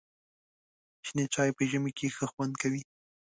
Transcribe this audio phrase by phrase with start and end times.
[1.07, 2.81] شنې چای په ژمي کې ښه خوند کوي.